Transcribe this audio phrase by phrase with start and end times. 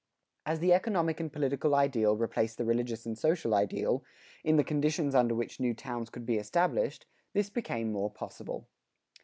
[0.47, 4.03] As the economic and political ideal replaced the religious and social ideal,
[4.43, 8.65] in the conditions under which new towns could be established, this became more possible.